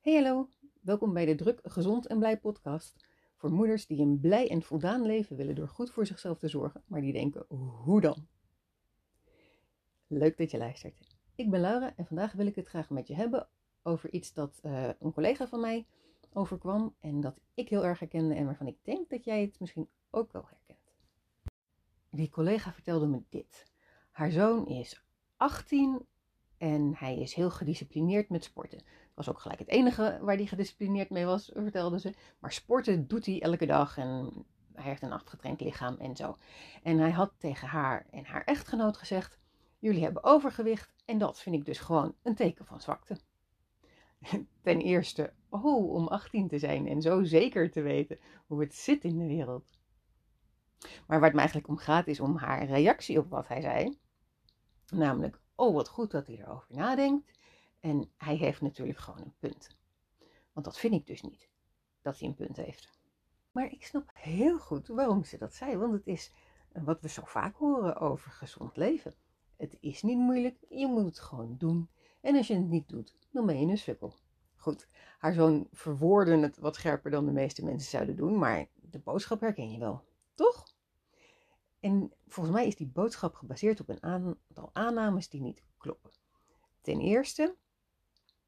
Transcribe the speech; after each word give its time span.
Hey 0.00 0.14
hallo, 0.14 0.48
welkom 0.80 1.12
bij 1.12 1.26
de 1.26 1.34
Druk, 1.34 1.60
Gezond 1.62 2.06
en 2.06 2.18
Blij 2.18 2.38
podcast. 2.38 3.06
Voor 3.36 3.50
moeders 3.50 3.86
die 3.86 4.00
een 4.00 4.20
blij 4.20 4.50
en 4.50 4.62
voldaan 4.62 5.02
leven 5.02 5.36
willen 5.36 5.54
door 5.54 5.68
goed 5.68 5.90
voor 5.90 6.06
zichzelf 6.06 6.38
te 6.38 6.48
zorgen, 6.48 6.82
maar 6.86 7.00
die 7.00 7.12
denken, 7.12 7.44
hoe 7.84 8.00
dan? 8.00 8.26
Leuk 10.06 10.36
dat 10.36 10.50
je 10.50 10.58
luistert. 10.58 11.16
Ik 11.34 11.50
ben 11.50 11.60
Laura 11.60 11.96
en 11.96 12.06
vandaag 12.06 12.32
wil 12.32 12.46
ik 12.46 12.54
het 12.54 12.68
graag 12.68 12.90
met 12.90 13.06
je 13.06 13.14
hebben 13.14 13.48
over 13.82 14.12
iets 14.12 14.32
dat 14.32 14.60
uh, 14.62 14.88
een 14.98 15.12
collega 15.12 15.48
van 15.48 15.60
mij 15.60 15.86
overkwam 16.32 16.94
en 17.00 17.20
dat 17.20 17.40
ik 17.54 17.68
heel 17.68 17.84
erg 17.84 17.98
herkende 17.98 18.34
en 18.34 18.44
waarvan 18.44 18.66
ik 18.66 18.76
denk 18.82 19.10
dat 19.10 19.24
jij 19.24 19.40
het 19.40 19.60
misschien 19.60 19.88
ook 20.10 20.32
wel 20.32 20.46
herkent. 20.48 20.94
Die 22.10 22.30
collega 22.30 22.72
vertelde 22.72 23.06
me 23.06 23.22
dit. 23.28 23.72
Haar 24.10 24.30
zoon 24.30 24.66
is 24.66 25.04
18 25.36 26.06
en 26.56 26.94
hij 26.96 27.18
is 27.18 27.34
heel 27.34 27.50
gedisciplineerd 27.50 28.28
met 28.28 28.44
sporten. 28.44 28.82
Was 29.20 29.28
ook 29.28 29.38
gelijk 29.38 29.58
het 29.58 29.68
enige 29.68 30.18
waar 30.22 30.36
hij 30.36 30.46
gedisciplineerd 30.46 31.10
mee 31.10 31.24
was, 31.24 31.50
vertelde 31.54 32.00
ze. 32.00 32.14
Maar 32.38 32.52
sporten 32.52 33.08
doet 33.08 33.26
hij 33.26 33.42
elke 33.42 33.66
dag 33.66 33.96
en 33.96 34.44
hij 34.72 34.84
heeft 34.84 35.02
een 35.02 35.12
afgetraind 35.12 35.60
lichaam 35.60 35.96
en 35.98 36.16
zo. 36.16 36.38
En 36.82 36.98
hij 36.98 37.10
had 37.10 37.32
tegen 37.38 37.68
haar 37.68 38.06
en 38.10 38.24
haar 38.24 38.44
echtgenoot 38.44 38.96
gezegd: 38.96 39.38
Jullie 39.78 40.02
hebben 40.02 40.24
overgewicht 40.24 40.92
en 41.04 41.18
dat 41.18 41.40
vind 41.40 41.56
ik 41.56 41.64
dus 41.64 41.78
gewoon 41.78 42.14
een 42.22 42.34
teken 42.34 42.64
van 42.64 42.80
zwakte. 42.80 43.16
Ten 44.62 44.80
eerste, 44.80 45.32
oh, 45.48 45.92
om 45.92 46.08
18 46.08 46.48
te 46.48 46.58
zijn 46.58 46.88
en 46.88 47.02
zo 47.02 47.22
zeker 47.22 47.70
te 47.70 47.80
weten 47.80 48.18
hoe 48.46 48.60
het 48.60 48.74
zit 48.74 49.04
in 49.04 49.18
de 49.18 49.26
wereld. 49.26 49.78
Maar 51.06 51.18
waar 51.18 51.22
het 51.22 51.32
me 51.32 51.38
eigenlijk 51.38 51.68
om 51.68 51.76
gaat 51.76 52.06
is 52.06 52.20
om 52.20 52.36
haar 52.36 52.64
reactie 52.64 53.18
op 53.18 53.30
wat 53.30 53.48
hij 53.48 53.60
zei. 53.60 53.98
Namelijk, 54.86 55.40
oh 55.54 55.74
wat 55.74 55.88
goed 55.88 56.10
dat 56.10 56.26
hij 56.26 56.36
erover 56.36 56.74
nadenkt. 56.74 57.38
En 57.80 58.10
hij 58.16 58.36
heeft 58.36 58.60
natuurlijk 58.60 58.98
gewoon 58.98 59.20
een 59.20 59.34
punt. 59.38 59.76
Want 60.52 60.66
dat 60.66 60.78
vind 60.78 60.94
ik 60.94 61.06
dus 61.06 61.22
niet, 61.22 61.48
dat 62.02 62.18
hij 62.18 62.28
een 62.28 62.34
punt 62.34 62.56
heeft. 62.56 62.90
Maar 63.52 63.72
ik 63.72 63.84
snap 63.84 64.10
heel 64.14 64.58
goed 64.58 64.88
waarom 64.88 65.24
ze 65.24 65.38
dat 65.38 65.54
zei, 65.54 65.76
want 65.76 65.92
het 65.92 66.06
is 66.06 66.32
wat 66.72 67.00
we 67.00 67.08
zo 67.08 67.22
vaak 67.24 67.56
horen 67.56 67.96
over 67.96 68.30
gezond 68.30 68.76
leven. 68.76 69.14
Het 69.56 69.76
is 69.80 70.02
niet 70.02 70.18
moeilijk, 70.18 70.56
je 70.68 70.86
moet 70.86 71.04
het 71.04 71.18
gewoon 71.18 71.56
doen. 71.58 71.88
En 72.20 72.36
als 72.36 72.46
je 72.46 72.54
het 72.54 72.68
niet 72.68 72.88
doet, 72.88 73.16
dan 73.30 73.46
ben 73.46 73.60
je 73.60 73.66
een 73.66 73.78
sukkel. 73.78 74.14
Goed, 74.56 74.88
haar 75.18 75.32
zoon 75.32 75.68
verwoordde 75.72 76.38
het 76.38 76.58
wat 76.58 76.74
scherper 76.74 77.10
dan 77.10 77.26
de 77.26 77.32
meeste 77.32 77.64
mensen 77.64 77.90
zouden 77.90 78.16
doen, 78.16 78.38
maar 78.38 78.68
de 78.74 78.98
boodschap 78.98 79.40
herken 79.40 79.72
je 79.72 79.78
wel, 79.78 80.04
toch? 80.34 80.74
En 81.80 82.12
volgens 82.26 82.56
mij 82.56 82.66
is 82.66 82.76
die 82.76 82.86
boodschap 82.86 83.34
gebaseerd 83.34 83.80
op 83.80 83.88
een 83.88 84.02
aantal 84.02 84.70
aannames 84.72 85.28
die 85.28 85.40
niet 85.40 85.62
kloppen. 85.78 86.10
Ten 86.80 87.00
eerste, 87.00 87.56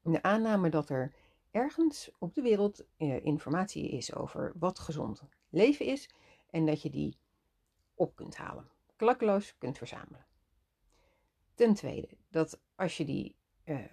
de 0.03 0.23
aanname 0.23 0.71
dat 0.71 0.89
er 0.89 1.13
ergens 1.51 2.11
op 2.19 2.35
de 2.35 2.43
wereld 2.43 2.85
eh, 2.97 3.25
informatie 3.25 3.89
is 3.89 4.15
over 4.15 4.53
wat 4.59 4.79
gezond 4.79 5.23
leven 5.49 5.87
is 5.87 6.11
en 6.51 6.67
dat 6.67 6.83
je 6.83 6.91
die 6.91 7.17
op 7.95 8.17
kunt 8.17 8.37
halen, 8.37 8.71
klakkeloos 8.97 9.59
kunt 9.59 9.79
verzamelen. 9.79 10.27
Ten 11.55 11.75
tweede, 11.75 12.09
dat 12.31 12.61
als 12.75 12.97
je 12.97 13.05
die 13.05 13.37
uh, 13.65 13.85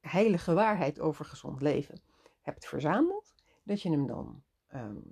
heilige 0.00 0.54
waarheid 0.54 1.00
over 1.00 1.24
gezond 1.24 1.60
leven 1.60 2.00
hebt 2.40 2.66
verzameld, 2.66 3.34
dat 3.62 3.82
je 3.82 3.90
hem 3.90 4.06
dan 4.06 4.42
um, 4.74 5.10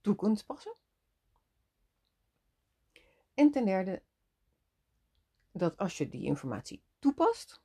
toe 0.00 0.14
kunt 0.14 0.46
passen 0.46 0.74
en 3.34 3.50
ten 3.50 3.64
derde, 3.64 4.02
dat 5.52 5.76
als 5.76 5.98
je 5.98 6.08
die 6.08 6.24
informatie 6.24 6.82
toepast, 6.98 7.62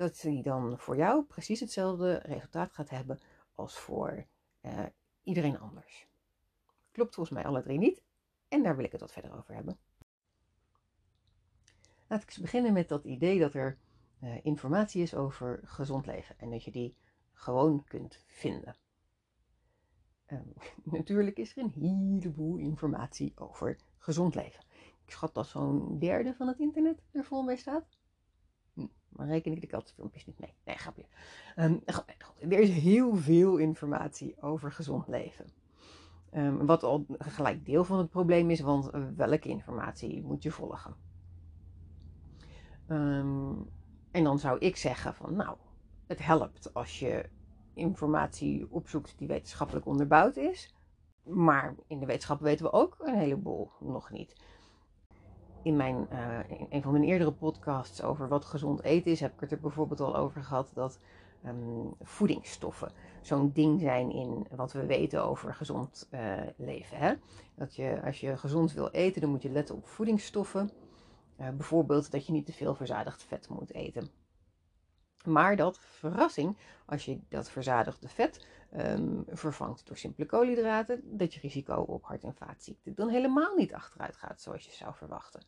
dat 0.00 0.20
die 0.20 0.42
dan 0.42 0.78
voor 0.78 0.96
jou 0.96 1.24
precies 1.24 1.60
hetzelfde 1.60 2.14
resultaat 2.14 2.72
gaat 2.72 2.90
hebben 2.90 3.20
als 3.54 3.78
voor 3.78 4.26
uh, 4.62 4.84
iedereen 5.22 5.58
anders. 5.58 6.08
Klopt 6.90 7.14
volgens 7.14 7.36
mij 7.36 7.46
alle 7.46 7.62
drie 7.62 7.78
niet. 7.78 8.02
En 8.48 8.62
daar 8.62 8.76
wil 8.76 8.84
ik 8.84 8.92
het 8.92 9.00
wat 9.00 9.12
verder 9.12 9.36
over 9.36 9.54
hebben. 9.54 9.78
Laat 12.06 12.22
ik 12.22 12.28
eens 12.28 12.38
beginnen 12.38 12.72
met 12.72 12.88
dat 12.88 13.04
idee 13.04 13.38
dat 13.38 13.54
er 13.54 13.78
uh, 14.22 14.44
informatie 14.44 15.02
is 15.02 15.14
over 15.14 15.60
gezond 15.64 16.06
leven 16.06 16.38
en 16.38 16.50
dat 16.50 16.64
je 16.64 16.70
die 16.70 16.96
gewoon 17.32 17.84
kunt 17.84 18.24
vinden. 18.26 18.76
Um, 20.26 20.52
natuurlijk 20.98 21.38
is 21.38 21.56
er 21.56 21.62
een 21.62 21.74
heleboel 21.74 22.56
informatie 22.56 23.32
over 23.34 23.78
gezond 23.98 24.34
leven. 24.34 24.64
Ik 25.04 25.10
schat 25.10 25.34
dat 25.34 25.46
zo'n 25.46 25.98
derde 25.98 26.34
van 26.34 26.48
het 26.48 26.58
internet 26.58 27.02
er 27.12 27.24
vol 27.24 27.42
mee 27.42 27.56
staat. 27.56 27.99
Maar 29.10 29.26
reken 29.26 29.52
ik 29.52 29.60
de 29.60 29.66
kattenfilmpjes 29.66 30.26
niet 30.26 30.38
mee. 30.38 30.54
Nee, 30.64 30.76
grapje. 30.76 31.04
Um, 31.56 31.82
er 32.38 32.60
is 32.60 32.70
heel 32.70 33.16
veel 33.16 33.56
informatie 33.56 34.42
over 34.42 34.72
gezond 34.72 35.08
leven. 35.08 35.46
Um, 36.34 36.66
wat 36.66 36.82
al 36.82 37.06
gelijk 37.18 37.66
deel 37.66 37.84
van 37.84 37.98
het 37.98 38.10
probleem 38.10 38.50
is, 38.50 38.60
want 38.60 38.90
welke 39.16 39.48
informatie 39.48 40.22
moet 40.22 40.42
je 40.42 40.50
volgen? 40.50 40.94
Um, 42.88 43.68
en 44.10 44.24
dan 44.24 44.38
zou 44.38 44.58
ik 44.58 44.76
zeggen 44.76 45.14
van 45.14 45.36
nou, 45.36 45.56
het 46.06 46.24
helpt 46.24 46.74
als 46.74 46.98
je 46.98 47.28
informatie 47.74 48.66
opzoekt 48.70 49.18
die 49.18 49.28
wetenschappelijk 49.28 49.86
onderbouwd 49.86 50.36
is. 50.36 50.74
Maar 51.22 51.74
in 51.86 51.98
de 52.00 52.06
wetenschap 52.06 52.40
weten 52.40 52.64
we 52.64 52.72
ook 52.72 52.96
een 52.98 53.18
heleboel 53.18 53.70
nog 53.80 54.10
niet 54.10 54.44
in, 55.62 55.76
mijn, 55.76 56.08
in 56.48 56.66
een 56.70 56.82
van 56.82 56.92
mijn 56.92 57.04
eerdere 57.04 57.32
podcasts 57.32 58.02
over 58.02 58.28
wat 58.28 58.44
gezond 58.44 58.82
eten 58.82 59.10
is, 59.10 59.20
heb 59.20 59.32
ik 59.32 59.40
het 59.40 59.52
er 59.52 59.60
bijvoorbeeld 59.60 60.00
al 60.00 60.16
over 60.16 60.42
gehad 60.42 60.70
dat 60.74 60.98
um, 61.46 61.94
voedingsstoffen 62.00 62.92
zo'n 63.20 63.52
ding 63.52 63.80
zijn 63.80 64.10
in 64.12 64.46
wat 64.54 64.72
we 64.72 64.86
weten 64.86 65.24
over 65.24 65.54
gezond 65.54 66.08
uh, 66.10 66.32
leven. 66.56 66.96
Hè? 66.96 67.14
Dat 67.54 67.76
je, 67.76 68.00
als 68.04 68.20
je 68.20 68.36
gezond 68.36 68.72
wil 68.72 68.88
eten, 68.88 69.20
dan 69.20 69.30
moet 69.30 69.42
je 69.42 69.50
letten 69.50 69.74
op 69.74 69.86
voedingsstoffen. 69.86 70.70
Uh, 71.40 71.48
bijvoorbeeld 71.48 72.10
dat 72.10 72.26
je 72.26 72.32
niet 72.32 72.46
te 72.46 72.52
veel 72.52 72.74
verzadigd 72.74 73.22
vet 73.22 73.48
moet 73.48 73.74
eten. 73.74 74.08
Maar 75.24 75.56
dat, 75.56 75.78
verrassing, 75.78 76.56
als 76.86 77.04
je 77.04 77.20
dat 77.28 77.50
verzadigde 77.50 78.08
vet 78.08 78.46
um, 78.76 79.24
vervangt 79.28 79.86
door 79.86 79.96
simpele 79.96 80.26
koolhydraten, 80.26 81.18
dat 81.18 81.34
je 81.34 81.40
risico 81.40 81.74
op 81.74 82.04
hart- 82.04 82.24
en 82.24 82.34
vaatziekten 82.34 82.94
dan 82.94 83.08
helemaal 83.08 83.54
niet 83.56 83.74
achteruit 83.74 84.16
gaat 84.16 84.40
zoals 84.40 84.64
je 84.64 84.72
zou 84.72 84.94
verwachten. 84.94 85.42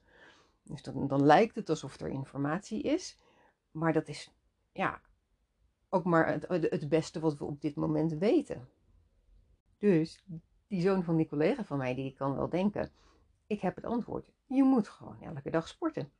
Dus 0.63 0.83
dan, 0.83 1.27
lijkt 1.27 1.55
het 1.55 1.69
alsof 1.69 2.01
er 2.01 2.09
informatie 2.09 2.83
is, 2.83 3.19
maar 3.71 3.93
dat 3.93 4.09
is 4.09 4.35
ja, 4.73 5.01
ook 5.89 6.05
maar 6.05 6.27
het, 6.27 6.49
het 6.49 6.89
beste 6.89 7.21
wat 7.21 7.39
we 7.39 7.45
op 7.45 7.61
dit 7.61 7.75
moment 7.75 8.13
weten. 8.13 8.69
Dus 9.79 10.25
die 10.67 10.81
zoon 10.81 11.05
van 11.05 11.17
die 11.17 11.29
collega 11.29 11.65
van 11.65 11.79
mij, 11.79 11.95
die 11.95 12.15
kan 12.15 12.37
wel 12.37 12.49
denken, 12.49 12.91
ik 13.47 13.61
heb 13.61 13.75
het 13.75 13.85
antwoord. 13.85 14.33
Je 14.47 14.63
moet 14.63 14.89
gewoon 14.89 15.23
elke 15.23 15.51
dag 15.51 15.69
sporten. 15.69 16.13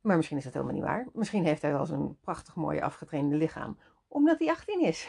Maar 0.00 0.16
misschien 0.16 0.36
is 0.36 0.44
dat 0.44 0.52
helemaal 0.52 0.74
niet 0.74 0.84
waar. 0.84 1.08
Misschien 1.12 1.44
heeft 1.44 1.62
hij 1.62 1.72
wel 1.72 1.86
zo'n 1.86 2.18
prachtig 2.20 2.54
mooi 2.54 2.80
afgetrainde 2.80 3.36
lichaam, 3.36 3.78
omdat 4.14 4.38
hij 4.38 4.48
18 4.48 4.80
is. 4.80 5.08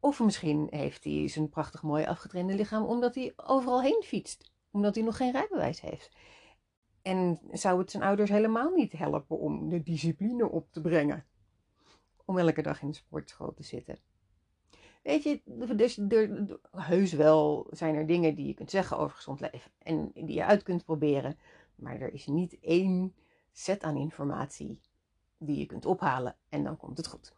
Of 0.00 0.20
misschien 0.20 0.66
heeft 0.70 1.04
hij 1.04 1.28
zijn 1.28 1.48
prachtig 1.48 1.82
mooi 1.82 2.04
afgetrainde 2.04 2.54
lichaam 2.54 2.84
omdat 2.84 3.14
hij 3.14 3.32
overal 3.36 3.82
heen 3.82 4.02
fietst, 4.04 4.52
omdat 4.70 4.94
hij 4.94 5.04
nog 5.04 5.16
geen 5.16 5.32
rijbewijs 5.32 5.80
heeft. 5.80 6.10
En 7.02 7.40
zou 7.52 7.78
het 7.78 7.90
zijn 7.90 8.02
ouders 8.02 8.30
helemaal 8.30 8.70
niet 8.70 8.92
helpen 8.92 9.38
om 9.38 9.68
de 9.68 9.82
discipline 9.82 10.48
op 10.48 10.72
te 10.72 10.80
brengen? 10.80 11.24
Om 12.24 12.38
elke 12.38 12.62
dag 12.62 12.82
in 12.82 12.88
de 12.88 12.94
sportschool 12.94 13.54
te 13.54 13.62
zitten. 13.62 13.98
Weet 15.02 15.22
je, 15.22 15.40
dus 15.76 16.00
heus 16.70 17.12
wel 17.12 17.66
zijn 17.70 17.94
er 17.94 18.06
dingen 18.06 18.34
die 18.34 18.46
je 18.46 18.54
kunt 18.54 18.70
zeggen 18.70 18.98
over 18.98 19.16
gezond 19.16 19.40
leven 19.40 19.70
en 19.78 20.10
die 20.14 20.32
je 20.32 20.44
uit 20.44 20.62
kunt 20.62 20.84
proberen. 20.84 21.38
Maar 21.74 22.00
er 22.00 22.12
is 22.12 22.26
niet 22.26 22.58
één 22.60 23.14
set 23.52 23.82
aan 23.82 23.96
informatie 23.96 24.80
die 25.40 25.58
je 25.58 25.66
kunt 25.66 25.86
ophalen 25.86 26.36
en 26.48 26.64
dan 26.64 26.76
komt 26.76 26.96
het 26.96 27.06
goed. 27.06 27.34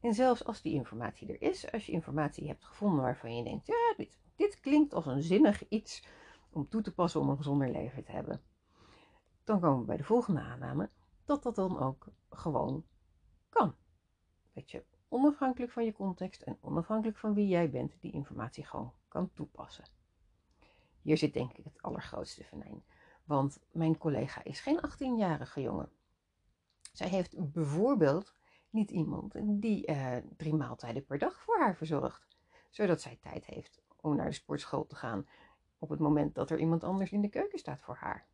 En 0.00 0.14
zelfs 0.14 0.44
als 0.44 0.62
die 0.62 0.72
informatie 0.72 1.28
er 1.28 1.42
is, 1.42 1.72
als 1.72 1.86
je 1.86 1.92
informatie 1.92 2.46
hebt 2.48 2.64
gevonden 2.64 3.02
waarvan 3.02 3.36
je 3.36 3.44
denkt, 3.44 3.66
ja, 3.66 3.94
dit, 3.96 4.18
dit 4.36 4.60
klinkt 4.60 4.94
als 4.94 5.06
een 5.06 5.22
zinnig 5.22 5.68
iets 5.68 6.04
om 6.50 6.68
toe 6.68 6.82
te 6.82 6.94
passen 6.94 7.20
om 7.20 7.28
een 7.28 7.36
gezonder 7.36 7.70
leven 7.70 8.04
te 8.04 8.12
hebben, 8.12 8.42
dan 9.44 9.60
komen 9.60 9.80
we 9.80 9.86
bij 9.86 9.96
de 9.96 10.04
volgende 10.04 10.40
aanname, 10.40 10.90
dat 11.24 11.42
dat 11.42 11.54
dan 11.54 11.78
ook 11.78 12.06
gewoon 12.30 12.84
kan. 13.48 13.74
Dat 14.52 14.70
je 14.70 14.84
onafhankelijk 15.08 15.72
van 15.72 15.84
je 15.84 15.92
context 15.92 16.42
en 16.42 16.58
onafhankelijk 16.60 17.18
van 17.18 17.34
wie 17.34 17.48
jij 17.48 17.70
bent, 17.70 18.00
die 18.00 18.12
informatie 18.12 18.64
gewoon 18.64 18.92
kan 19.08 19.32
toepassen. 19.32 19.84
Hier 21.02 21.18
zit 21.18 21.34
denk 21.34 21.52
ik 21.52 21.64
het 21.64 21.82
allergrootste 21.82 22.44
venijn. 22.44 22.84
Want 23.24 23.60
mijn 23.72 23.98
collega 23.98 24.44
is 24.44 24.60
geen 24.60 24.80
18-jarige 24.90 25.60
jongen. 25.60 25.90
Zij 26.98 27.08
heeft 27.08 27.52
bijvoorbeeld 27.52 28.34
niet 28.70 28.90
iemand 28.90 29.34
die 29.60 29.90
uh, 29.90 30.16
drie 30.36 30.54
maaltijden 30.54 31.04
per 31.04 31.18
dag 31.18 31.40
voor 31.40 31.58
haar 31.58 31.76
verzorgt. 31.76 32.26
Zodat 32.70 33.00
zij 33.00 33.18
tijd 33.20 33.46
heeft 33.46 33.82
om 34.00 34.16
naar 34.16 34.26
de 34.26 34.32
sportschool 34.32 34.86
te 34.86 34.94
gaan 34.94 35.26
op 35.78 35.88
het 35.88 35.98
moment 35.98 36.34
dat 36.34 36.50
er 36.50 36.58
iemand 36.58 36.84
anders 36.84 37.10
in 37.10 37.20
de 37.20 37.28
keuken 37.28 37.58
staat 37.58 37.80
voor 37.80 37.94
haar. 37.94 38.26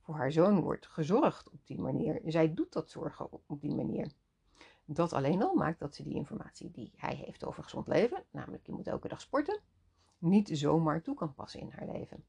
Voor 0.00 0.14
haar 0.14 0.32
zoon 0.32 0.60
wordt 0.60 0.86
gezorgd 0.86 1.50
op 1.50 1.66
die 1.66 1.80
manier. 1.80 2.20
Zij 2.24 2.54
doet 2.54 2.72
dat 2.72 2.90
zorgen 2.90 3.28
op 3.46 3.60
die 3.60 3.74
manier. 3.74 4.12
Dat 4.84 5.12
alleen 5.12 5.42
al 5.42 5.54
maakt 5.54 5.78
dat 5.78 5.94
ze 5.94 6.02
die 6.02 6.14
informatie 6.14 6.70
die 6.70 6.92
hij 6.96 7.14
heeft 7.14 7.44
over 7.44 7.62
gezond 7.62 7.86
leven, 7.86 8.24
namelijk 8.30 8.66
je 8.66 8.72
moet 8.72 8.86
elke 8.86 9.08
dag 9.08 9.20
sporten, 9.20 9.60
niet 10.18 10.48
zomaar 10.52 11.02
toe 11.02 11.14
kan 11.14 11.34
passen 11.34 11.60
in 11.60 11.70
haar 11.70 11.86
leven. 11.86 12.24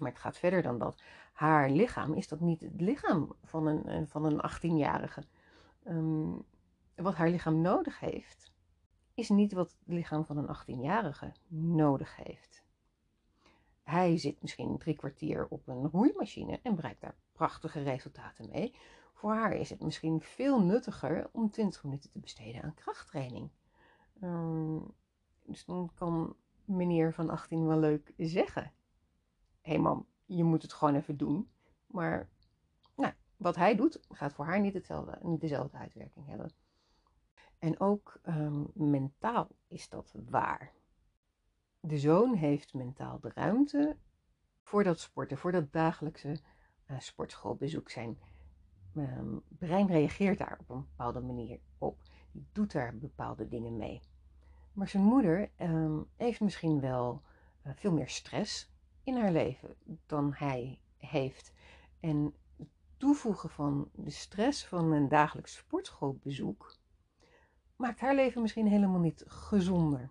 Maar 0.00 0.10
het 0.10 0.20
gaat 0.20 0.38
verder 0.38 0.62
dan 0.62 0.78
dat. 0.78 1.02
Haar 1.32 1.70
lichaam 1.70 2.14
is 2.14 2.28
dat 2.28 2.40
niet 2.40 2.60
het 2.60 2.80
lichaam 2.80 3.32
van 3.44 3.66
een, 3.66 4.08
van 4.08 4.24
een 4.24 4.50
18-jarige. 4.50 5.24
Ehm, 5.82 6.32
wat 6.94 7.14
haar 7.14 7.28
lichaam 7.28 7.60
nodig 7.60 8.00
heeft, 8.00 8.52
is 9.14 9.28
niet 9.28 9.52
wat 9.52 9.76
het 9.78 9.94
lichaam 9.94 10.24
van 10.24 10.36
een 10.36 10.56
18-jarige 10.56 11.32
nodig 11.48 12.16
heeft. 12.16 12.64
Hij 13.82 14.18
zit 14.18 14.42
misschien 14.42 14.78
drie 14.78 14.96
kwartier 14.96 15.46
op 15.48 15.68
een 15.68 15.88
roeimachine 15.88 16.60
en 16.62 16.74
bereikt 16.74 17.00
daar 17.00 17.16
prachtige 17.32 17.82
resultaten 17.82 18.48
mee. 18.48 18.74
Voor 19.14 19.32
haar 19.32 19.52
is 19.52 19.70
het 19.70 19.82
misschien 19.82 20.20
veel 20.20 20.62
nuttiger 20.62 21.28
om 21.32 21.50
20 21.50 21.84
minuten 21.84 22.10
te 22.10 22.18
besteden 22.18 22.62
aan 22.62 22.74
krachttraining. 22.74 23.50
Ehm, 24.20 24.78
dus 25.44 25.64
dan 25.64 25.90
kan 25.94 26.36
meneer 26.64 27.14
van 27.14 27.30
18 27.30 27.66
wel 27.66 27.78
leuk 27.78 28.12
zeggen: 28.16 28.72
Hé 29.70 29.94
je 30.26 30.44
moet 30.44 30.62
het 30.62 30.72
gewoon 30.72 30.94
even 30.94 31.16
doen. 31.16 31.50
Maar 31.86 32.28
nou, 32.96 33.12
wat 33.36 33.56
hij 33.56 33.76
doet, 33.76 34.00
gaat 34.08 34.32
voor 34.32 34.44
haar 34.44 34.60
niet, 34.60 34.74
hetzelfde, 34.74 35.18
niet 35.22 35.40
dezelfde 35.40 35.76
uitwerking 35.76 36.26
hebben. 36.26 36.52
En 37.58 37.80
ook 37.80 38.20
um, 38.26 38.70
mentaal 38.74 39.48
is 39.68 39.88
dat 39.88 40.14
waar. 40.28 40.72
De 41.80 41.98
zoon 41.98 42.34
heeft 42.34 42.74
mentaal 42.74 43.20
de 43.20 43.30
ruimte 43.34 43.96
voor 44.62 44.84
dat 44.84 45.00
sporten, 45.00 45.38
voor 45.38 45.52
dat 45.52 45.72
dagelijkse 45.72 46.40
uh, 46.86 47.00
sportschoolbezoek. 47.00 47.90
Zijn 47.90 48.18
um, 48.94 49.42
brein 49.48 49.86
reageert 49.86 50.38
daar 50.38 50.58
op 50.60 50.68
een 50.68 50.86
bepaalde 50.88 51.20
manier 51.20 51.60
op. 51.78 52.02
Die 52.32 52.46
doet 52.52 52.72
daar 52.72 52.96
bepaalde 52.96 53.48
dingen 53.48 53.76
mee. 53.76 54.00
Maar 54.72 54.88
zijn 54.88 55.02
moeder 55.02 55.50
um, 55.60 56.06
heeft 56.16 56.40
misschien 56.40 56.80
wel 56.80 57.22
uh, 57.66 57.72
veel 57.76 57.92
meer 57.92 58.08
stress 58.08 58.69
in 59.10 59.16
haar 59.16 59.32
leven 59.32 59.76
dan 60.06 60.32
hij 60.34 60.80
heeft. 60.96 61.52
En 62.00 62.34
toevoegen 62.96 63.50
van 63.50 63.90
de 63.94 64.10
stress 64.10 64.66
van 64.66 64.92
een 64.92 65.08
dagelijks 65.08 65.54
sportschoolbezoek 65.54 66.74
maakt 67.76 68.00
haar 68.00 68.14
leven 68.14 68.42
misschien 68.42 68.66
helemaal 68.66 69.00
niet 69.00 69.24
gezonder. 69.26 70.10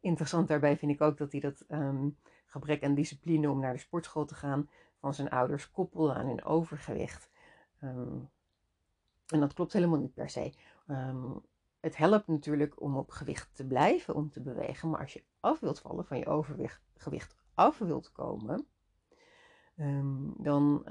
Interessant 0.00 0.48
daarbij 0.48 0.76
vind 0.76 0.92
ik 0.92 1.00
ook 1.00 1.18
dat 1.18 1.32
hij 1.32 1.40
dat 1.40 1.64
um, 1.68 2.16
gebrek 2.46 2.84
aan 2.84 2.94
discipline 2.94 3.50
om 3.50 3.60
naar 3.60 3.72
de 3.72 3.78
sportschool 3.78 4.24
te 4.24 4.34
gaan 4.34 4.70
van 5.00 5.14
zijn 5.14 5.30
ouders 5.30 5.70
koppelde 5.70 6.14
aan 6.14 6.26
hun 6.26 6.44
overgewicht. 6.44 7.30
Um, 7.80 8.30
en 9.26 9.40
dat 9.40 9.52
klopt 9.52 9.72
helemaal 9.72 9.98
niet 9.98 10.14
per 10.14 10.30
se. 10.30 10.52
Um, 10.86 11.42
het 11.86 11.96
helpt 11.96 12.26
natuurlijk 12.26 12.80
om 12.80 12.96
op 12.96 13.10
gewicht 13.10 13.54
te 13.54 13.66
blijven, 13.66 14.14
om 14.14 14.30
te 14.30 14.40
bewegen. 14.40 14.90
Maar 14.90 15.00
als 15.00 15.12
je 15.12 15.24
af 15.40 15.60
wilt 15.60 15.80
vallen 15.80 16.06
van 16.06 16.18
je 16.18 16.26
overgewicht 16.26 17.36
af 17.54 17.78
wilt 17.78 18.12
komen, 18.12 18.66
dan 20.36 20.84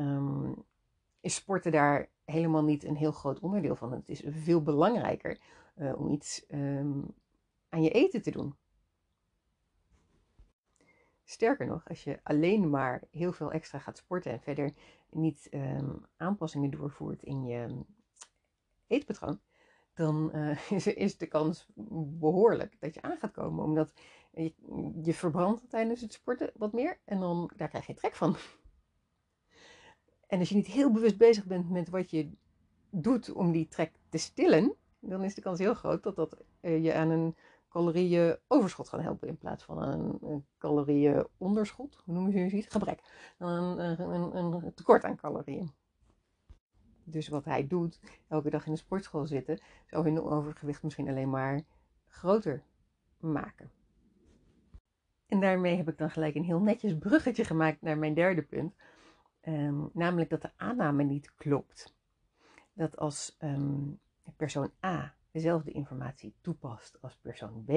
is 1.21 1.35
sporten 1.35 1.71
daar 1.71 2.09
helemaal 2.25 2.63
niet 2.63 2.83
een 2.83 2.95
heel 2.95 3.11
groot 3.11 3.39
onderdeel 3.39 3.75
van. 3.75 3.91
Het 3.91 4.09
is 4.09 4.23
veel 4.25 4.61
belangrijker 4.61 5.39
uh, 5.77 5.99
om 5.99 6.09
iets 6.09 6.45
um, 6.49 7.13
aan 7.69 7.83
je 7.83 7.89
eten 7.89 8.21
te 8.21 8.31
doen. 8.31 8.55
Sterker 11.23 11.65
nog, 11.65 11.89
als 11.89 12.03
je 12.03 12.19
alleen 12.23 12.69
maar 12.69 13.03
heel 13.11 13.31
veel 13.31 13.51
extra 13.51 13.79
gaat 13.79 13.97
sporten 13.97 14.31
en 14.31 14.41
verder 14.41 14.73
niet 15.09 15.49
aanpassingen 16.17 16.71
doorvoert 16.71 17.23
in 17.23 17.45
je 17.45 17.85
eetpatroon, 18.87 19.39
dan 19.95 20.31
uh, 20.35 20.71
is, 20.95 21.17
de 21.17 21.27
kans 21.27 21.67
behoorlijk 22.19 22.75
dat 22.79 22.93
je 22.93 23.01
aan 23.01 23.17
gaat 23.17 23.31
komen. 23.31 23.63
Omdat 23.63 23.93
je, 24.31 24.53
je 25.03 25.13
verbrandt 25.13 25.69
tijdens 25.69 26.01
het 26.01 26.13
sporten 26.13 26.51
wat 26.55 26.73
meer 26.73 26.99
en 27.05 27.19
dan, 27.19 27.51
daar 27.55 27.69
krijg 27.69 27.87
je 27.87 27.93
trek 27.93 28.15
van. 28.15 28.35
En 30.27 30.39
als 30.39 30.49
je 30.49 30.55
niet 30.55 30.67
heel 30.67 30.91
bewust 30.91 31.17
bezig 31.17 31.45
bent 31.45 31.69
met 31.69 31.89
wat 31.89 32.09
je 32.09 32.31
doet 32.89 33.31
om 33.31 33.51
die 33.51 33.67
trek 33.67 33.91
te 34.09 34.17
stillen, 34.17 34.75
dan 34.99 35.23
is 35.23 35.35
de 35.35 35.41
kans 35.41 35.59
heel 35.59 35.73
groot 35.73 36.03
dat 36.03 36.15
dat 36.15 36.37
uh, 36.61 36.83
je 36.83 36.93
aan 36.93 37.09
een 37.09 37.35
calorieënoverschot 37.69 38.89
gaat 38.89 39.01
helpen 39.01 39.27
in 39.27 39.37
plaats 39.37 39.63
van 39.63 39.81
een, 39.81 40.45
calorieënonderschot. 40.57 42.01
Hoe 42.05 42.13
noemen 42.13 42.31
ze 42.31 42.55
het? 42.55 42.71
Gebrek. 42.71 42.99
Een, 43.37 44.37
een, 44.37 44.73
tekort 44.73 45.03
aan 45.03 45.15
calorieën. 45.15 45.71
Dus 47.07 47.27
wat 47.27 47.45
hij 47.45 47.67
doet, 47.67 47.99
elke 48.27 48.49
dag 48.49 48.65
in 48.65 48.71
de 48.71 48.77
sportschool 48.77 49.25
zitten, 49.25 49.59
zou 49.85 50.03
hun 50.03 50.21
overgewicht 50.21 50.83
misschien 50.83 51.09
alleen 51.09 51.29
maar 51.29 51.61
groter 52.07 52.63
maken. 53.19 53.71
En 55.27 55.39
daarmee 55.39 55.75
heb 55.75 55.89
ik 55.89 55.97
dan 55.97 56.09
gelijk 56.09 56.35
een 56.35 56.43
heel 56.43 56.61
netjes 56.61 56.97
bruggetje 56.97 57.43
gemaakt 57.43 57.81
naar 57.81 57.97
mijn 57.97 58.13
derde 58.13 58.41
punt. 58.41 58.75
Um, 59.41 59.89
namelijk 59.93 60.29
dat 60.29 60.41
de 60.41 60.51
aanname 60.55 61.03
niet 61.03 61.35
klopt. 61.35 61.95
Dat 62.73 62.97
als 62.97 63.37
um, 63.39 63.99
persoon 64.35 64.71
A 64.85 65.15
dezelfde 65.31 65.71
informatie 65.71 66.35
toepast 66.41 67.01
als 67.01 67.17
persoon 67.17 67.63
B, 67.63 67.71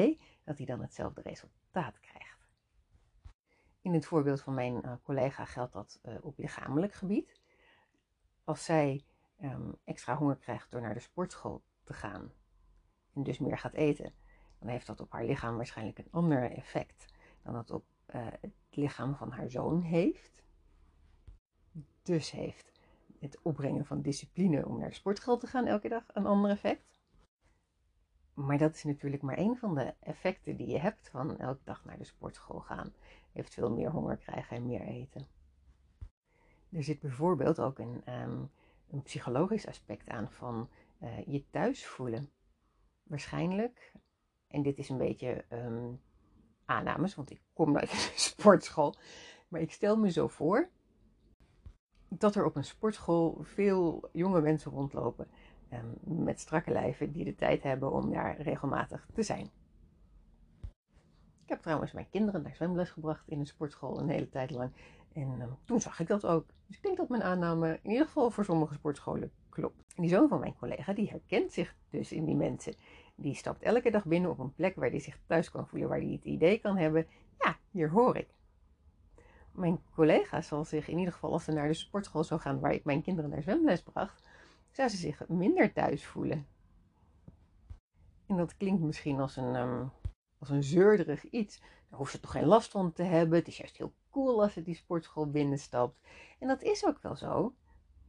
dat 0.44 0.56
hij 0.56 0.66
dan 0.66 0.80
hetzelfde 0.80 1.20
resultaat 1.20 2.00
krijgt. 2.00 2.46
In 3.80 3.94
het 3.94 4.06
voorbeeld 4.06 4.42
van 4.42 4.54
mijn 4.54 4.74
uh, 4.84 4.92
collega 5.02 5.44
geldt 5.44 5.72
dat 5.72 6.00
uh, 6.02 6.14
op 6.20 6.38
lichamelijk 6.38 6.92
gebied. 6.92 7.40
Als 8.44 8.64
zij 8.64 9.04
um, 9.42 9.74
extra 9.84 10.16
honger 10.16 10.36
krijgt 10.36 10.70
door 10.70 10.80
naar 10.80 10.94
de 10.94 11.00
sportschool 11.00 11.62
te 11.84 11.92
gaan 11.92 12.32
en 13.18 13.22
dus 13.22 13.38
meer 13.38 13.58
gaat 13.58 13.74
eten, 13.74 14.12
dan 14.58 14.68
heeft 14.68 14.86
dat 14.86 15.00
op 15.00 15.12
haar 15.12 15.24
lichaam 15.24 15.56
waarschijnlijk 15.56 15.98
een 15.98 16.10
ander 16.10 16.50
effect 16.50 17.06
dan 17.42 17.52
dat 17.52 17.70
op 17.70 17.84
uh, 18.14 18.26
het 18.40 18.52
lichaam 18.70 19.16
van 19.16 19.30
haar 19.30 19.50
zoon 19.50 19.82
heeft. 19.82 20.42
Dus 22.02 22.30
heeft 22.30 22.72
het 23.18 23.38
opbrengen 23.42 23.86
van 23.86 24.02
discipline 24.02 24.66
om 24.66 24.78
naar 24.78 24.88
de 24.88 24.94
sportschool 24.94 25.38
te 25.38 25.46
gaan 25.46 25.66
elke 25.66 25.88
dag 25.88 26.04
een 26.12 26.26
ander 26.26 26.50
effect. 26.50 27.00
Maar 28.34 28.58
dat 28.58 28.74
is 28.74 28.84
natuurlijk 28.84 29.22
maar 29.22 29.36
één 29.36 29.56
van 29.56 29.74
de 29.74 29.94
effecten 30.00 30.56
die 30.56 30.66
je 30.66 30.78
hebt 30.78 31.08
van 31.08 31.38
elke 31.38 31.64
dag 31.64 31.84
naar 31.84 31.98
de 31.98 32.04
sportschool 32.04 32.60
gaan. 32.60 32.94
Eventueel 33.32 33.72
meer 33.72 33.90
honger 33.90 34.16
krijgen 34.16 34.56
en 34.56 34.66
meer 34.66 34.80
eten. 34.80 35.26
Er 36.70 36.82
zit 36.82 37.00
bijvoorbeeld 37.00 37.60
ook 37.60 37.78
een, 37.78 38.02
um, 38.14 38.50
een 38.90 39.02
psychologisch 39.02 39.66
aspect 39.66 40.08
aan 40.08 40.30
van 40.30 40.68
uh, 41.02 41.26
je 41.26 41.44
thuis 41.50 41.86
voelen. 41.86 42.30
Waarschijnlijk, 43.02 43.92
en 44.46 44.62
dit 44.62 44.78
is 44.78 44.88
een 44.88 44.98
beetje 44.98 45.44
um, 45.52 46.00
aannames, 46.64 47.14
want 47.14 47.30
ik 47.30 47.40
kom 47.52 47.76
in 47.78 47.86
de 47.86 48.12
sportschool. 48.14 48.94
Maar 49.48 49.60
ik 49.60 49.72
stel 49.72 49.96
me 49.96 50.10
zo 50.10 50.28
voor 50.28 50.68
dat 52.08 52.34
er 52.34 52.44
op 52.44 52.56
een 52.56 52.64
sportschool 52.64 53.38
veel 53.42 54.08
jonge 54.12 54.40
mensen 54.40 54.72
rondlopen 54.72 55.28
um, 55.72 56.24
met 56.24 56.40
strakke 56.40 56.70
lijven 56.70 57.12
die 57.12 57.24
de 57.24 57.34
tijd 57.34 57.62
hebben 57.62 57.92
om 57.92 58.10
daar 58.10 58.40
regelmatig 58.40 59.08
te 59.14 59.22
zijn. 59.22 59.50
Ik 61.42 61.54
heb 61.54 61.62
trouwens 61.62 61.92
mijn 61.92 62.10
kinderen 62.10 62.42
naar 62.42 62.54
zwemles 62.54 62.90
gebracht 62.90 63.28
in 63.28 63.38
een 63.38 63.46
sportschool 63.46 64.00
een 64.00 64.08
hele 64.08 64.28
tijd 64.28 64.50
lang. 64.50 64.72
En 65.18 65.40
um, 65.40 65.56
toen 65.64 65.80
zag 65.80 66.00
ik 66.00 66.06
dat 66.06 66.26
ook. 66.26 66.46
Dus 66.66 66.76
ik 66.76 66.82
denk 66.82 66.96
dat 66.96 67.08
mijn 67.08 67.22
aanname 67.22 67.78
in 67.82 67.90
ieder 67.90 68.06
geval 68.06 68.30
voor 68.30 68.44
sommige 68.44 68.74
sportscholen 68.74 69.32
klopt. 69.48 69.84
En 69.94 70.02
die 70.02 70.10
zoon 70.10 70.28
van 70.28 70.40
mijn 70.40 70.56
collega, 70.56 70.92
die 70.92 71.08
herkent 71.08 71.52
zich 71.52 71.76
dus 71.90 72.12
in 72.12 72.24
die 72.24 72.36
mensen. 72.36 72.74
Die 73.14 73.34
stapt 73.34 73.62
elke 73.62 73.90
dag 73.90 74.04
binnen 74.04 74.30
op 74.30 74.38
een 74.38 74.54
plek 74.54 74.76
waar 74.76 74.90
hij 74.90 75.00
zich 75.00 75.18
thuis 75.26 75.50
kan 75.50 75.68
voelen, 75.68 75.88
waar 75.88 75.98
hij 75.98 76.12
het 76.12 76.24
idee 76.24 76.58
kan 76.58 76.76
hebben, 76.76 77.06
ja, 77.38 77.58
hier 77.70 77.90
hoor 77.90 78.16
ik. 78.16 78.28
Mijn 79.52 79.80
collega 79.94 80.40
zal 80.40 80.64
zich 80.64 80.88
in 80.88 80.98
ieder 80.98 81.12
geval, 81.12 81.32
als 81.32 81.44
ze 81.44 81.52
naar 81.52 81.68
de 81.68 81.74
sportschool 81.74 82.24
zou 82.24 82.40
gaan 82.40 82.60
waar 82.60 82.72
ik 82.72 82.84
mijn 82.84 83.02
kinderen 83.02 83.30
naar 83.30 83.42
zwemles 83.42 83.82
bracht, 83.82 84.28
zou 84.70 84.88
ze 84.88 84.96
zich 84.96 85.28
minder 85.28 85.72
thuis 85.72 86.06
voelen. 86.06 86.46
En 88.26 88.36
dat 88.36 88.56
klinkt 88.56 88.82
misschien 88.82 89.20
als 89.20 89.36
een, 89.36 89.54
um, 89.54 89.90
als 90.38 90.50
een 90.50 90.62
zeurderig 90.62 91.24
iets. 91.24 91.60
Daar 91.60 91.98
hoeft 91.98 92.12
ze 92.12 92.20
toch 92.20 92.30
geen 92.30 92.46
last 92.46 92.70
van 92.70 92.92
te 92.92 93.02
hebben. 93.02 93.38
Het 93.38 93.48
is 93.48 93.56
juist 93.56 93.76
heel 93.76 93.92
cool 94.10 94.42
als 94.42 94.52
ze 94.52 94.62
die 94.62 94.74
sportschool 94.74 95.30
binnenstapt. 95.30 96.00
En 96.38 96.48
dat 96.48 96.62
is 96.62 96.86
ook 96.86 97.02
wel 97.02 97.16
zo. 97.16 97.54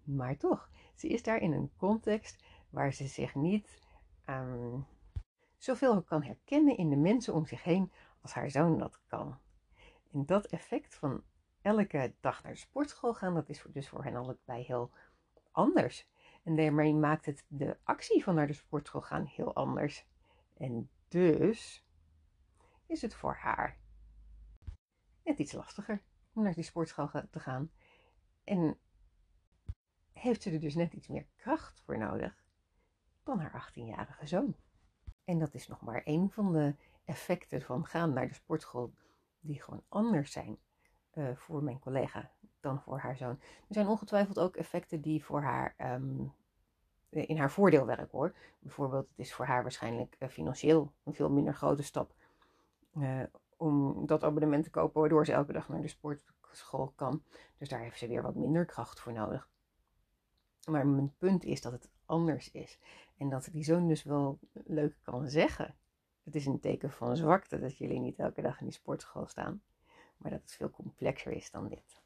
Maar 0.04 0.38
toch, 0.38 0.70
ze 0.96 1.08
is 1.08 1.24
daar 1.24 1.38
in 1.38 1.52
een 1.52 1.72
context 1.78 2.44
waar 2.70 2.94
ze 2.94 3.08
zich 3.08 3.36
niet 3.36 3.82
um, 4.30 4.86
zoveel 5.58 6.02
kan 6.02 6.24
herkennen 6.24 6.78
in 6.78 6.90
de 6.90 6.96
mensen 6.96 7.34
om 7.34 7.46
zich 7.46 7.64
heen 7.64 7.92
als 8.22 8.34
haar 8.34 8.50
zoon 8.50 8.78
dat 8.78 9.00
kan. 9.08 9.38
En 10.12 10.26
dat 10.26 10.46
effect 10.46 10.96
van 10.96 11.24
elke 11.62 12.14
dag 12.20 12.44
naar 12.44 12.54
de 12.54 12.60
sportschool 12.60 13.14
gaan, 13.14 13.34
dat 13.34 13.50
is 13.50 13.64
dus 13.68 13.90
voor 13.90 14.04
hen 14.04 14.16
allebei 14.16 14.64
heel 14.64 14.92
anders. 15.52 16.08
En 16.44 16.56
daarmee 16.56 16.94
maakt 16.94 17.26
het 17.26 17.46
de 17.48 17.78
actie 17.84 18.24
van 18.24 18.36
naar 18.36 18.48
de 18.48 18.54
sportschool 18.54 19.02
gaan 19.02 19.26
heel 19.26 19.56
anders. 19.56 20.06
En 20.58 20.90
dus 21.08 21.86
is 22.86 23.02
het 23.02 23.16
voor 23.16 23.36
haar 23.36 23.78
net 25.30 25.40
iets 25.40 25.54
lastiger 25.54 26.02
om 26.34 26.44
naar 26.44 26.54
die 26.54 26.64
sportschool 26.64 27.10
te 27.32 27.40
gaan. 27.40 27.72
En 28.44 28.78
heeft 30.14 30.42
ze 30.42 30.52
er 30.52 30.60
dus 30.60 30.76
net 30.76 30.94
iets 30.94 31.08
meer 31.08 31.26
kracht 31.36 31.82
voor 31.86 31.98
nodig 31.98 32.44
dan 33.24 33.40
haar 33.40 33.70
18-jarige 33.70 34.28
zoon. 34.28 34.56
En 35.24 35.40
dat 35.40 35.54
is 35.54 35.68
nog 35.68 35.82
maar 35.82 36.04
één 36.04 36.32
van 36.32 36.54
de 36.54 36.76
effecten 37.06 37.62
van 37.62 37.86
gaan 37.86 38.14
naar 38.14 38.28
de 38.28 38.34
sportschool, 38.34 38.94
die 39.40 39.62
gewoon 39.62 39.84
anders 39.88 40.32
zijn 40.32 40.58
uh, 41.14 41.36
voor 41.36 41.64
mijn 41.64 41.80
collega 41.80 42.32
dan 42.60 42.82
voor 42.82 43.00
haar 43.00 43.18
zoon. 43.18 43.40
Er 43.40 43.74
zijn 43.74 43.88
ongetwijfeld 43.88 44.40
ook 44.40 44.56
effecten 44.56 45.02
die 45.02 45.24
voor 45.24 45.42
haar 45.42 45.74
ehm, 45.78 46.26
in 47.10 47.38
haar 47.38 47.52
voordeel 47.52 47.86
werken 47.86 48.18
hoor. 48.18 48.36
Bijvoorbeeld, 48.60 49.10
het 49.10 49.20
is 49.20 49.34
voor 49.34 49.46
haar 49.46 49.62
waarschijnlijk 49.62 50.16
uh, 50.20 50.30
financieel 50.30 50.94
een 51.04 51.14
veel 51.14 51.30
minder 51.30 51.54
grote 51.54 51.84
stap 51.84 52.14
uh, 52.98 53.24
om 53.60 54.06
dat 54.06 54.24
abonnement 54.24 54.64
te 54.64 54.70
kopen, 54.70 55.00
waardoor 55.00 55.26
ze 55.26 55.34
elke 55.34 55.54
dag 55.54 55.70
naar 55.70 55.82
de 55.82 55.88
sportschool 55.88 56.94
kan. 56.96 57.24
Dus 57.58 57.70
daar 57.70 57.80
heeft 57.80 57.98
ze 57.98 58.08
weer 58.08 58.22
wat 58.22 58.36
minder 58.36 58.66
kracht 58.66 59.00
voor 59.00 59.14
nodig. 59.14 59.50
Maar 60.70 60.88
mijn 60.88 61.14
punt 61.18 61.44
is 61.44 61.62
dat 61.62 61.72
het 61.72 61.90
anders 62.06 62.52
is. 62.52 62.80
En 63.18 63.30
dat 63.30 63.50
die 63.52 63.64
zoon 63.64 63.88
dus 63.88 64.04
wel 64.04 64.40
leuk 64.52 64.98
kan 65.02 65.30
zeggen. 65.30 65.76
Het 66.24 66.36
is 66.36 66.46
een 66.46 66.60
teken 66.60 66.92
van 66.92 67.18
zwakte 67.18 67.60
dat 67.60 67.78
jullie 67.78 68.00
niet 68.00 68.20
elke 68.20 68.42
dag 68.42 68.60
in 68.60 68.66
die 68.66 68.76
sportschool 68.76 69.28
staan. 69.28 69.62
Maar 70.18 70.32
dat 70.32 70.42
het 70.42 70.52
veel 70.52 70.70
complexer 70.70 71.32
is 71.32 71.52
dan 71.52 71.68
dit. 71.68 72.02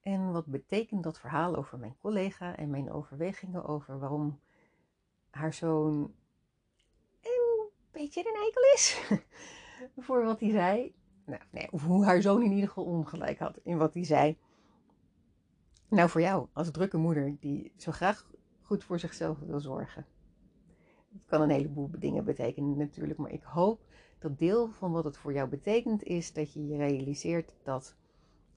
En 0.00 0.32
wat 0.32 0.46
betekent 0.46 1.02
dat 1.02 1.20
verhaal 1.20 1.56
over 1.56 1.78
mijn 1.78 1.96
collega 1.98 2.56
en 2.56 2.70
mijn 2.70 2.92
overwegingen 2.92 3.64
over 3.64 3.98
waarom 3.98 4.40
haar 5.30 5.54
zoon 5.54 6.14
beetje 7.92 8.20
een 8.20 8.42
eikel 8.42 8.62
is? 8.74 9.00
Voor 10.06 10.24
wat 10.24 10.40
hij 10.40 10.50
zei. 10.50 10.94
Nou, 11.24 11.42
nee, 11.50 11.72
of 11.72 11.84
hoe 11.84 12.04
haar 12.04 12.22
zoon 12.22 12.42
in 12.42 12.52
ieder 12.52 12.68
geval 12.68 12.84
ongelijk 12.84 13.38
had 13.38 13.58
in 13.62 13.78
wat 13.78 13.94
hij 13.94 14.04
zei. 14.04 14.38
Nou, 15.88 16.08
voor 16.08 16.20
jou 16.20 16.46
als 16.52 16.70
drukke 16.70 16.96
moeder 16.96 17.36
die 17.40 17.72
zo 17.76 17.92
graag 17.92 18.30
goed 18.60 18.84
voor 18.84 18.98
zichzelf 18.98 19.38
wil 19.38 19.60
zorgen. 19.60 20.06
Het 21.12 21.22
kan 21.26 21.40
een 21.40 21.50
heleboel 21.50 21.90
dingen 21.98 22.24
betekenen 22.24 22.76
natuurlijk, 22.76 23.18
maar 23.18 23.32
ik 23.32 23.42
hoop 23.42 23.80
dat 24.18 24.38
deel 24.38 24.68
van 24.68 24.92
wat 24.92 25.04
het 25.04 25.16
voor 25.16 25.32
jou 25.32 25.48
betekent 25.48 26.02
is 26.02 26.32
dat 26.32 26.52
je 26.52 26.66
je 26.66 26.76
realiseert 26.76 27.54
dat 27.62 27.96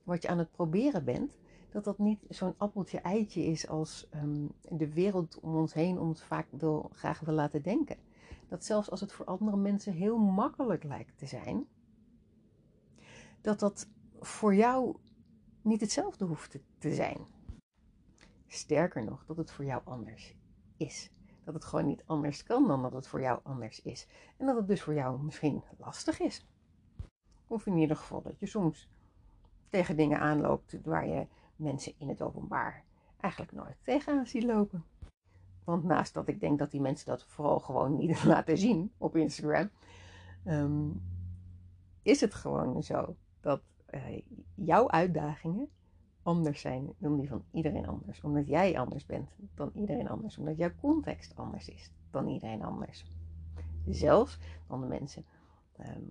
wat 0.04 0.22
je 0.22 0.28
aan 0.28 0.38
het 0.38 0.52
proberen 0.52 1.06
bent, 1.06 1.38
dat 1.74 1.84
dat 1.84 1.98
niet 1.98 2.20
zo'n 2.30 2.54
appeltje-eitje 2.58 3.44
is 3.44 3.68
als 3.68 4.08
um, 4.16 4.52
de 4.70 4.94
wereld 4.94 5.40
om 5.40 5.56
ons 5.56 5.74
heen 5.74 6.00
ons 6.00 6.24
vaak 6.24 6.48
wil, 6.50 6.90
graag 6.94 7.20
wil 7.20 7.34
laten 7.34 7.62
denken. 7.62 7.98
Dat 8.48 8.66
zelfs 8.66 8.90
als 8.90 9.02
het 9.02 9.12
voor 9.12 9.26
andere 9.26 9.58
mensen 9.58 9.94
heel 9.94 10.18
makkelijk 10.18 10.84
lijkt 10.84 11.18
te 11.18 11.26
zijn, 11.26 11.68
dat 13.42 13.60
dat 13.60 13.88
voor 14.20 14.56
jou 14.56 14.96
niet 15.62 15.82
hetzelfde 15.82 16.26
hoeft 16.26 16.60
te 16.78 16.94
zijn. 16.94 17.18
Sterker 18.48 19.04
nog, 19.04 19.26
dat 19.26 19.38
het 19.38 19.52
voor 19.52 19.66
jou 19.66 19.82
anders 19.86 20.36
is. 20.78 21.12
Dat 21.44 21.54
het 21.54 21.66
gewoon 21.66 21.86
niet 21.86 22.04
anders 22.06 22.44
kan 22.44 22.68
dan 22.68 22.82
dat 22.82 22.94
het 22.94 23.08
voor 23.08 23.22
jou 23.22 23.40
anders 23.44 23.82
is. 23.82 24.08
En 24.38 24.46
dat 24.46 24.56
het 24.56 24.68
dus 24.68 24.82
voor 24.82 24.94
jou 24.94 25.22
misschien 25.24 25.64
lastig 25.78 26.20
is. 26.20 26.48
Of 27.48 27.66
in 27.66 27.78
ieder 27.78 27.96
geval 27.96 28.22
dat 28.22 28.40
je 28.40 28.46
soms 28.46 28.90
tegen 29.70 29.98
dingen 29.98 30.20
aanloopt 30.20 30.78
waar 30.84 31.08
je 31.08 31.28
mensen 31.64 31.94
in 31.98 32.10
het 32.10 32.22
openbaar 32.22 32.84
eigenlijk 33.20 33.54
nooit 33.54 33.78
tegenaan 33.84 34.28
ziet 34.28 34.44
lopen. 34.44 34.84
Want 35.64 35.84
naast 35.84 36.14
dat 36.14 36.28
ik 36.28 36.40
denk 36.40 36.60
dat 36.60 36.72
die 36.72 36.82
mensen 36.82 37.06
dat 37.06 37.24
vooral 37.24 37.60
gewoon 37.60 37.98
niet 37.98 38.24
laten 38.34 38.58
zien 38.58 38.92
op 38.98 39.16
Instagram, 39.16 39.70
ehm, 40.44 40.90
is 42.02 42.22
het 42.22 42.34
gewoon 42.34 42.84
zo 42.84 43.16
dat 43.42 43.62
uh, 43.90 44.22
jouw 44.56 44.90
uitdagingen 44.90 45.70
anders 46.24 46.62
zijn 46.62 46.94
dan 46.98 47.16
die 47.18 47.28
van 47.28 47.44
iedereen 47.52 47.88
anders. 47.88 48.22
Omdat 48.22 48.48
jij 48.48 48.80
anders 48.80 49.06
bent 49.06 49.30
dan 49.56 49.72
iedereen 49.74 50.10
anders. 50.10 50.38
Omdat 50.38 50.58
jouw 50.58 50.72
context 50.82 51.36
anders 51.36 51.70
is 51.70 51.92
dan 52.12 52.28
iedereen 52.28 52.64
anders. 52.64 53.06
Zelfs 53.86 54.40
dan 54.68 54.82
de 54.82 54.88
mensen 54.88 55.26
um, 55.80 56.10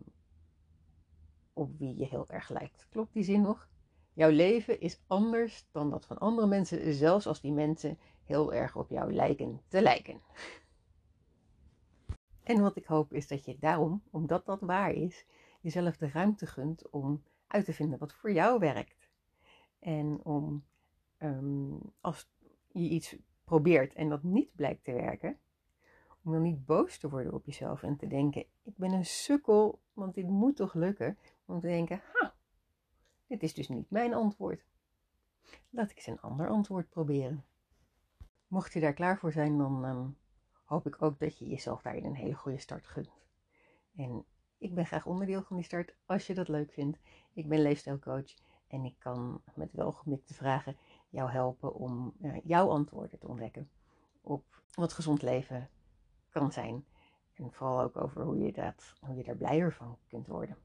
op 1.53 1.79
wie 1.79 1.97
je 1.97 2.07
heel 2.07 2.29
erg 2.29 2.49
lijkt. 2.49 2.87
Klopt 2.91 3.13
die 3.13 3.23
zin 3.23 3.41
nog? 3.41 3.69
Jouw 4.13 4.31
leven 4.31 4.81
is 4.81 5.03
anders 5.07 5.69
dan 5.71 5.91
dat 5.91 6.07
van 6.07 6.19
andere 6.19 6.47
mensen, 6.47 6.95
zelfs 6.95 7.27
als 7.27 7.41
die 7.41 7.53
mensen 7.53 7.99
heel 8.25 8.53
erg 8.53 8.77
op 8.77 8.91
jou 8.91 9.13
lijken 9.13 9.61
te 9.69 9.83
lijken. 9.83 10.21
En 12.43 12.61
wat 12.61 12.77
ik 12.77 12.85
hoop 12.85 13.13
is 13.13 13.29
dat 13.29 13.45
je 13.45 13.59
daarom, 13.59 14.03
omdat 14.11 14.47
dat 14.47 14.61
waar 14.61 14.93
is, 14.93 15.27
jezelf 15.61 15.97
de 15.97 16.09
ruimte 16.09 16.47
gunt 16.47 16.91
om 16.91 17.23
uit 17.47 17.65
te 17.65 17.73
vinden 17.73 17.99
wat 17.99 18.13
voor 18.13 18.33
jou 18.33 18.59
werkt. 18.59 19.11
En 19.79 20.21
om 20.23 20.65
um, 21.19 21.79
als 22.01 22.31
je 22.73 22.89
iets 22.89 23.17
probeert 23.45 23.95
en 23.95 24.09
dat 24.09 24.23
niet 24.23 24.55
blijkt 24.55 24.85
te 24.85 24.93
werken, 24.93 25.39
om 26.23 26.33
dan 26.33 26.43
niet 26.43 26.67
boos 26.67 26.99
te 26.99 27.09
worden 27.09 27.33
op 27.33 27.47
jezelf 27.47 27.83
en 27.83 27.97
te 27.97 28.07
denken: 28.07 28.45
ik 28.63 28.77
ben 28.77 28.93
een 28.93 29.07
sukkel, 29.07 29.81
want 29.93 30.15
dit 30.15 30.29
moet 30.29 30.57
toch 30.57 30.75
lukken. 30.75 31.19
Om 31.45 31.61
te 31.61 31.67
denken: 31.67 32.01
ha, 32.13 32.32
dit 33.33 33.43
is 33.43 33.55
dus 33.55 33.69
niet 33.69 33.91
mijn 33.91 34.15
antwoord. 34.15 34.65
Laat 35.71 35.91
ik 35.91 35.97
eens 35.97 36.07
een 36.07 36.21
ander 36.21 36.49
antwoord 36.49 36.89
proberen. 36.89 37.45
Mocht 38.47 38.73
je 38.73 38.81
daar 38.81 38.93
klaar 38.93 39.19
voor 39.19 39.33
zijn, 39.33 39.59
dan 39.59 39.85
um, 39.85 40.17
hoop 40.65 40.87
ik 40.87 41.03
ook 41.03 41.19
dat 41.19 41.39
je 41.39 41.49
jezelf 41.49 41.83
daarin 41.83 42.05
een 42.05 42.15
hele 42.15 42.35
goede 42.35 42.59
start 42.59 42.87
gunt. 42.87 43.11
En 43.97 44.25
ik 44.59 44.75
ben 44.75 44.87
graag 44.87 45.07
onderdeel 45.07 45.43
van 45.43 45.57
die 45.57 45.65
start 45.65 45.95
als 46.07 46.27
je 46.27 46.35
dat 46.35 46.49
leuk 46.49 46.73
vindt. 46.73 46.99
Ik 47.33 47.49
ben 47.49 47.63
leefstijlcoach 47.63 48.35
en 48.67 48.85
ik 48.85 48.95
kan 48.99 49.43
met 49.55 49.73
welgemikte 49.73 50.35
vragen 50.35 50.77
jou 51.09 51.31
helpen 51.31 51.75
om 51.75 52.15
jouw 52.45 52.69
antwoorden 52.69 53.19
te 53.19 53.29
ontdekken 53.29 53.71
op 54.21 54.63
wat 54.75 54.93
gezond 54.93 55.23
leven 55.23 55.71
kan 56.31 56.53
zijn. 56.53 56.85
En 57.35 57.53
vooral 57.53 57.81
ook 57.81 57.97
over 57.97 58.23
hoe 58.23 58.39
je, 58.39 58.53
dat, 58.53 58.95
hoe 59.01 59.17
je 59.17 59.25
daar 59.25 59.37
blijer 59.37 59.73
van 59.73 59.99
kunt 60.09 60.27
worden. 60.27 60.57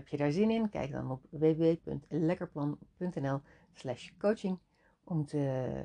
Heb 0.00 0.08
je 0.08 0.16
daar 0.16 0.30
zin 0.30 0.50
in? 0.50 0.68
Kijk 0.68 0.90
dan 0.90 1.10
op 1.10 1.26
www.lekkerplan.nl 1.30 3.40
slash 3.72 4.10
coaching 4.18 4.58
om 5.04 5.26
te 5.26 5.84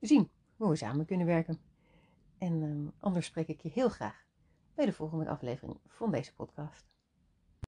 zien 0.00 0.30
hoe 0.56 0.68
we 0.68 0.76
samen 0.76 1.06
kunnen 1.06 1.26
werken. 1.26 1.60
En 2.38 2.62
um, 2.62 2.92
anders 2.98 3.26
spreek 3.26 3.48
ik 3.48 3.60
je 3.60 3.68
heel 3.68 3.88
graag 3.88 4.24
bij 4.74 4.84
de 4.84 4.92
volgende 4.92 5.28
aflevering 5.28 5.78
van 5.86 6.10
deze 6.10 6.34
podcast. 6.34 6.90